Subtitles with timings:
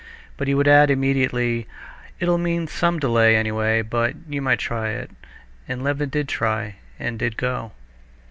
[0.35, 1.67] But he would add immediately,
[2.19, 5.11] "It'll mean some delay, anyway, but you might try it."
[5.67, 7.73] And Levin did try, and did go.